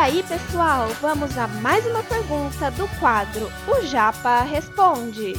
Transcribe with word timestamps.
aí, 0.00 0.22
pessoal, 0.22 0.88
vamos 1.02 1.36
a 1.36 1.46
mais 1.46 1.84
uma 1.84 2.02
pergunta 2.02 2.70
do 2.70 2.88
quadro 2.98 3.52
O 3.68 3.84
Japa 3.84 4.40
Responde. 4.44 5.34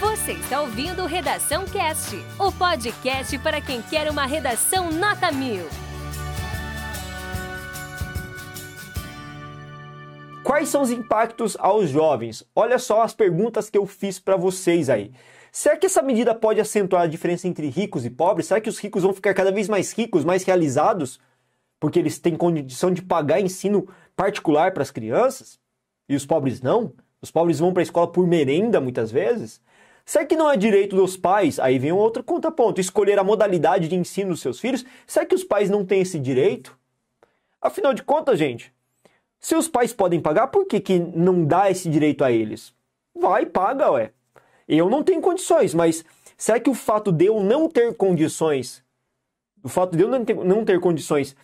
Você 0.00 0.32
está 0.32 0.62
ouvindo 0.62 1.04
Redação 1.04 1.66
Cast, 1.66 2.16
o 2.38 2.50
podcast 2.50 3.38
para 3.40 3.60
quem 3.60 3.82
quer 3.82 4.10
uma 4.10 4.24
redação 4.24 4.90
nota 4.90 5.30
mil. 5.30 5.66
Quais 10.42 10.70
são 10.70 10.80
os 10.80 10.90
impactos 10.90 11.58
aos 11.60 11.90
jovens? 11.90 12.42
Olha 12.56 12.78
só 12.78 13.02
as 13.02 13.12
perguntas 13.12 13.68
que 13.68 13.76
eu 13.76 13.84
fiz 13.84 14.18
para 14.18 14.38
vocês 14.38 14.88
aí. 14.88 15.12
Será 15.52 15.76
que 15.76 15.84
essa 15.84 16.00
medida 16.00 16.34
pode 16.34 16.58
acentuar 16.58 17.02
a 17.02 17.06
diferença 17.06 17.46
entre 17.46 17.68
ricos 17.68 18.06
e 18.06 18.10
pobres? 18.10 18.46
Será 18.46 18.62
que 18.62 18.70
os 18.70 18.78
ricos 18.78 19.02
vão 19.02 19.12
ficar 19.12 19.34
cada 19.34 19.52
vez 19.52 19.68
mais 19.68 19.92
ricos, 19.92 20.24
mais 20.24 20.42
realizados, 20.42 21.20
porque 21.84 21.98
eles 21.98 22.18
têm 22.18 22.34
condição 22.34 22.90
de 22.90 23.02
pagar 23.02 23.42
ensino 23.42 23.86
particular 24.16 24.72
para 24.72 24.82
as 24.82 24.90
crianças? 24.90 25.60
E 26.08 26.16
os 26.16 26.24
pobres 26.24 26.62
não? 26.62 26.94
Os 27.20 27.30
pobres 27.30 27.58
vão 27.58 27.74
para 27.74 27.82
a 27.82 27.84
escola 27.84 28.10
por 28.10 28.26
merenda 28.26 28.80
muitas 28.80 29.12
vezes? 29.12 29.60
Será 30.02 30.24
que 30.24 30.34
não 30.34 30.50
é 30.50 30.56
direito 30.56 30.96
dos 30.96 31.14
pais? 31.14 31.60
Aí 31.60 31.78
vem 31.78 31.92
um 31.92 31.98
outro 31.98 32.24
contraponto: 32.24 32.80
escolher 32.80 33.18
a 33.18 33.22
modalidade 33.22 33.86
de 33.86 33.96
ensino 33.96 34.30
dos 34.30 34.40
seus 34.40 34.58
filhos? 34.58 34.82
Será 35.06 35.26
que 35.26 35.34
os 35.34 35.44
pais 35.44 35.68
não 35.68 35.84
têm 35.84 36.00
esse 36.00 36.18
direito? 36.18 36.74
Afinal 37.60 37.92
de 37.92 38.02
contas, 38.02 38.38
gente, 38.38 38.72
se 39.38 39.54
os 39.54 39.68
pais 39.68 39.92
podem 39.92 40.22
pagar, 40.22 40.46
por 40.46 40.64
que, 40.64 40.80
que 40.80 40.98
não 40.98 41.44
dá 41.44 41.70
esse 41.70 41.90
direito 41.90 42.24
a 42.24 42.32
eles? 42.32 42.72
Vai, 43.14 43.44
paga, 43.44 43.90
ué. 43.90 44.12
Eu 44.66 44.88
não 44.88 45.02
tenho 45.02 45.20
condições, 45.20 45.74
mas 45.74 46.02
será 46.34 46.58
que 46.58 46.70
o 46.70 46.74
fato 46.74 47.12
de 47.12 47.26
eu 47.26 47.40
não 47.40 47.68
ter 47.68 47.94
condições, 47.94 48.82
o 49.62 49.68
fato 49.68 49.94
de 49.94 50.02
eu 50.02 50.08
não 50.08 50.24
ter, 50.24 50.34
não 50.34 50.64
ter 50.64 50.80
condições, 50.80 51.36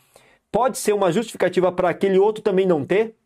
pode 0.50 0.78
ser 0.78 0.92
uma 0.92 1.12
justificativa 1.12 1.70
para 1.72 1.90
aquele 1.90 2.18
outro 2.18 2.42
também 2.42 2.66
não 2.66 2.84
ter? 2.84 3.16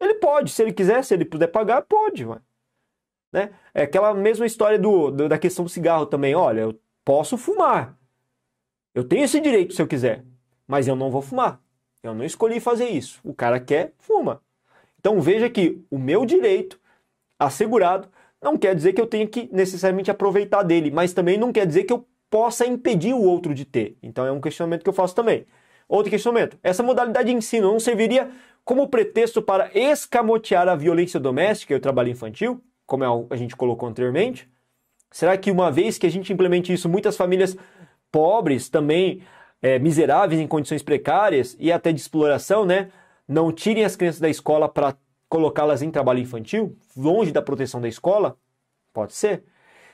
Ele 0.00 0.14
pode, 0.14 0.50
se 0.50 0.62
ele 0.62 0.72
quiser, 0.72 1.04
se 1.04 1.14
ele 1.14 1.24
puder 1.24 1.46
pagar, 1.46 1.82
pode. 1.82 2.26
Né? 3.32 3.50
É 3.72 3.82
aquela 3.82 4.12
mesma 4.12 4.44
história 4.44 4.78
do, 4.78 5.10
do, 5.10 5.28
da 5.28 5.38
questão 5.38 5.64
do 5.64 5.70
cigarro 5.70 6.06
também. 6.06 6.34
Olha, 6.34 6.62
eu 6.62 6.80
posso 7.04 7.36
fumar. 7.36 7.96
Eu 8.94 9.04
tenho 9.04 9.24
esse 9.24 9.40
direito 9.40 9.74
se 9.74 9.80
eu 9.80 9.86
quiser, 9.86 10.24
mas 10.66 10.88
eu 10.88 10.96
não 10.96 11.10
vou 11.10 11.22
fumar. 11.22 11.60
Eu 12.02 12.14
não 12.14 12.24
escolhi 12.24 12.58
fazer 12.60 12.88
isso. 12.88 13.20
O 13.22 13.32
cara 13.32 13.60
quer, 13.60 13.94
fuma. 13.98 14.42
Então 14.98 15.20
veja 15.20 15.48
que 15.48 15.80
o 15.90 15.98
meu 15.98 16.26
direito 16.26 16.78
assegurado 17.38 18.08
não 18.42 18.58
quer 18.58 18.74
dizer 18.74 18.92
que 18.92 19.00
eu 19.00 19.06
tenha 19.06 19.26
que 19.26 19.48
necessariamente 19.52 20.10
aproveitar 20.10 20.62
dele, 20.62 20.90
mas 20.90 21.12
também 21.12 21.38
não 21.38 21.52
quer 21.52 21.66
dizer 21.66 21.84
que 21.84 21.92
eu 21.92 22.06
possa 22.28 22.66
impedir 22.66 23.14
o 23.14 23.22
outro 23.22 23.54
de 23.54 23.64
ter. 23.64 23.96
Então 24.02 24.26
é 24.26 24.32
um 24.32 24.40
questionamento 24.40 24.82
que 24.82 24.88
eu 24.88 24.94
faço 24.94 25.14
também. 25.14 25.46
Outro 25.92 26.10
questionamento: 26.10 26.56
essa 26.62 26.82
modalidade 26.82 27.30
de 27.30 27.36
ensino 27.36 27.70
não 27.70 27.78
serviria 27.78 28.30
como 28.64 28.88
pretexto 28.88 29.42
para 29.42 29.70
escamotear 29.74 30.66
a 30.66 30.74
violência 30.74 31.20
doméstica 31.20 31.74
e 31.74 31.76
o 31.76 31.80
trabalho 31.80 32.08
infantil, 32.08 32.62
como 32.86 33.04
é 33.04 33.06
a 33.28 33.36
gente 33.36 33.54
colocou 33.54 33.86
anteriormente? 33.86 34.50
Será 35.10 35.36
que 35.36 35.50
uma 35.50 35.70
vez 35.70 35.98
que 35.98 36.06
a 36.06 36.10
gente 36.10 36.32
implemente 36.32 36.72
isso, 36.72 36.88
muitas 36.88 37.14
famílias 37.14 37.54
pobres, 38.10 38.70
também 38.70 39.22
é, 39.60 39.78
miseráveis 39.78 40.40
em 40.40 40.46
condições 40.46 40.82
precárias 40.82 41.54
e 41.60 41.70
até 41.70 41.92
de 41.92 42.00
exploração, 42.00 42.64
né, 42.64 42.90
não 43.28 43.52
tirem 43.52 43.84
as 43.84 43.94
crianças 43.94 44.20
da 44.20 44.30
escola 44.30 44.70
para 44.70 44.96
colocá-las 45.28 45.82
em 45.82 45.90
trabalho 45.90 46.20
infantil, 46.20 46.74
longe 46.96 47.32
da 47.32 47.42
proteção 47.42 47.82
da 47.82 47.88
escola? 47.88 48.38
Pode 48.94 49.12
ser. 49.12 49.44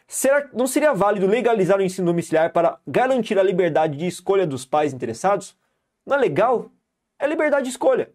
Será, 0.06 0.48
não 0.52 0.68
seria 0.68 0.94
válido 0.94 1.26
legalizar 1.26 1.78
o 1.78 1.82
ensino 1.82 2.06
domiciliar 2.06 2.52
para 2.52 2.78
garantir 2.86 3.36
a 3.36 3.42
liberdade 3.42 3.98
de 3.98 4.06
escolha 4.06 4.46
dos 4.46 4.64
pais 4.64 4.94
interessados? 4.94 5.58
Não 6.08 6.16
é 6.16 6.20
legal? 6.20 6.70
É 7.18 7.26
liberdade 7.26 7.64
de 7.64 7.70
escolha. 7.70 8.10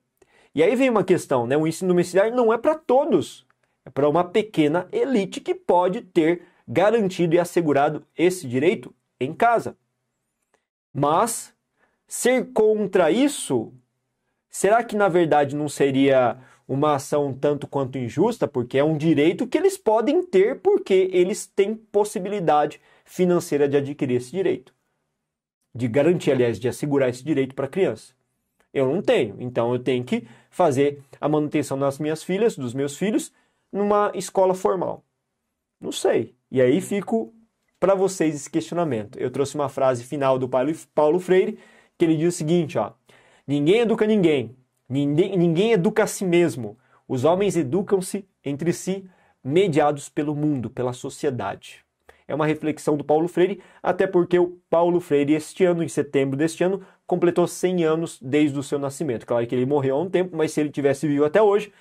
E 0.55 0.63
aí 0.63 0.75
vem 0.75 0.89
uma 0.89 1.03
questão, 1.03 1.45
né? 1.45 1.55
O 1.55 1.67
ensino 1.67 1.89
domiciliar 1.89 2.31
não 2.31 2.51
é 2.51 2.57
para 2.57 2.73
todos. 2.73 3.45
É 3.85 3.89
para 3.91 4.09
uma 4.09 4.23
pequena 4.23 4.87
elite 4.91 5.39
que 5.39 5.53
pode 5.53 6.01
ter 6.01 6.41
garantido 6.67 7.35
e 7.35 7.39
assegurado 7.39 8.03
esse 8.17 8.47
direito 8.47 8.91
em 9.19 9.31
casa. 9.31 9.77
Mas 10.91 11.53
ser 12.07 12.51
contra 12.51 13.11
isso, 13.11 13.71
será 14.49 14.83
que 14.83 14.95
na 14.95 15.07
verdade 15.07 15.55
não 15.55 15.69
seria 15.69 16.39
uma 16.67 16.95
ação 16.95 17.31
tanto 17.31 17.67
quanto 17.67 17.99
injusta, 17.99 18.47
porque 18.47 18.79
é 18.79 18.83
um 18.83 18.97
direito 18.97 19.45
que 19.45 19.57
eles 19.57 19.77
podem 19.77 20.23
ter 20.23 20.61
porque 20.61 21.09
eles 21.11 21.45
têm 21.45 21.75
possibilidade 21.75 22.81
financeira 23.05 23.67
de 23.67 23.77
adquirir 23.77 24.15
esse 24.15 24.31
direito. 24.31 24.73
De 25.73 25.87
garantir, 25.87 26.31
aliás, 26.31 26.59
de 26.59 26.67
assegurar 26.67 27.09
esse 27.09 27.23
direito 27.23 27.55
para 27.55 27.65
a 27.65 27.69
criança. 27.69 28.13
Eu 28.73 28.91
não 28.91 29.01
tenho, 29.01 29.35
então 29.39 29.73
eu 29.73 29.79
tenho 29.79 30.03
que 30.03 30.27
fazer 30.49 31.01
a 31.19 31.29
manutenção 31.29 31.77
das 31.77 31.99
minhas 31.99 32.23
filhas, 32.23 32.55
dos 32.57 32.73
meus 32.73 32.97
filhos, 32.97 33.31
numa 33.71 34.11
escola 34.15 34.53
formal. 34.53 35.03
Não 35.79 35.91
sei. 35.91 36.35
E 36.49 36.61
aí 36.61 36.81
fico 36.81 37.33
para 37.79 37.95
vocês 37.95 38.35
esse 38.35 38.49
questionamento. 38.49 39.19
Eu 39.19 39.29
trouxe 39.29 39.55
uma 39.55 39.69
frase 39.69 40.03
final 40.03 40.39
do 40.39 40.49
Paulo 40.93 41.19
Freire, 41.19 41.59
que 41.97 42.05
ele 42.05 42.17
diz 42.17 42.33
o 42.33 42.37
seguinte, 42.37 42.77
ó: 42.77 42.93
Ninguém 43.47 43.79
educa 43.81 44.07
ninguém, 44.07 44.55
Ninguém, 44.93 45.37
ninguém 45.37 45.71
educa 45.71 46.03
a 46.03 46.07
si 46.07 46.25
mesmo. 46.25 46.77
Os 47.07 47.23
homens 47.23 47.55
educam-se 47.55 48.27
entre 48.43 48.71
si, 48.73 49.09
mediados 49.43 50.09
pelo 50.09 50.35
mundo, 50.35 50.69
pela 50.69 50.93
sociedade. 50.93 51.83
É 52.27 52.33
uma 52.33 52.45
reflexão 52.45 52.95
do 52.97 53.03
Paulo 53.03 53.27
Freire, 53.27 53.59
até 53.81 54.07
porque 54.07 54.39
o 54.39 54.57
Paulo 54.69 54.99
Freire, 54.99 55.33
este 55.33 55.65
ano, 55.65 55.83
em 55.83 55.87
setembro 55.87 56.37
deste 56.37 56.63
ano, 56.63 56.81
completou 57.05 57.47
100 57.47 57.83
anos 57.83 58.19
desde 58.21 58.57
o 58.57 58.63
seu 58.63 58.79
nascimento. 58.79 59.25
Claro 59.25 59.45
que 59.45 59.53
ele 59.55 59.65
morreu 59.65 59.95
há 59.95 60.01
um 60.01 60.09
tempo, 60.09 60.35
mas 60.35 60.51
se 60.51 60.61
ele 60.61 60.69
tivesse 60.69 61.07
vivo 61.07 61.25
até 61.25 61.41
hoje, 61.41 61.71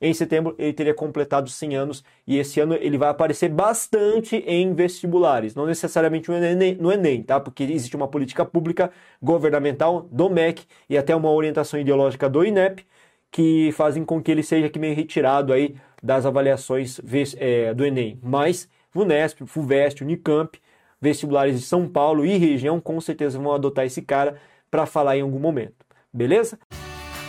em 0.00 0.14
setembro 0.14 0.54
ele 0.58 0.72
teria 0.72 0.94
completado 0.94 1.50
100 1.50 1.76
anos 1.76 2.04
e 2.26 2.38
esse 2.38 2.58
ano 2.58 2.74
ele 2.74 2.96
vai 2.96 3.10
aparecer 3.10 3.50
bastante 3.50 4.36
em 4.46 4.72
vestibulares, 4.72 5.54
não 5.54 5.66
necessariamente 5.66 6.30
no 6.30 6.36
Enem, 6.36 6.74
no 6.76 6.90
Enem, 6.90 7.22
tá? 7.22 7.38
Porque 7.38 7.64
existe 7.64 7.94
uma 7.96 8.08
política 8.08 8.44
pública 8.44 8.90
governamental 9.22 10.08
do 10.10 10.30
MEC 10.30 10.64
e 10.88 10.96
até 10.96 11.14
uma 11.14 11.30
orientação 11.30 11.78
ideológica 11.78 12.28
do 12.30 12.44
INEP 12.44 12.84
que 13.30 13.70
fazem 13.72 14.04
com 14.04 14.22
que 14.22 14.30
ele 14.30 14.42
seja 14.42 14.66
aqui 14.66 14.78
meio 14.78 14.94
retirado 14.96 15.52
aí 15.52 15.76
das 16.02 16.26
avaliações 16.26 17.00
é, 17.36 17.74
do 17.74 17.84
Enem. 17.84 18.18
Mas 18.22 18.68
VUNESP, 18.92 19.46
FUVEST, 19.46 20.02
Unicamp, 20.02 20.58
vestibulares 21.00 21.58
de 21.58 21.64
São 21.64 21.88
Paulo 21.88 22.24
e 22.24 22.36
região 22.36 22.80
com 22.80 23.00
certeza 23.00 23.38
vão 23.38 23.52
adotar 23.52 23.84
esse 23.84 24.02
cara 24.02 24.36
para 24.70 24.86
falar 24.86 25.16
em 25.16 25.22
algum 25.22 25.38
momento. 25.38 25.74
Beleza? 26.12 26.58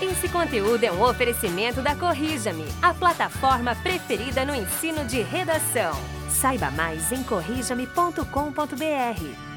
Esse 0.02 0.28
conteúdo 0.30 0.84
é 0.84 0.92
um 0.92 1.04
oferecimento 1.04 1.82
da 1.82 1.96
Corrija-me, 1.96 2.66
a 2.82 2.94
plataforma 2.94 3.76
preferida 3.76 4.44
no 4.44 4.56
ensino 4.56 5.06
de 5.06 5.22
redação. 5.22 5.94
Saiba 6.28 6.72
mais 6.72 7.12
em 7.12 7.24
corrijame.com.br. 7.24 9.51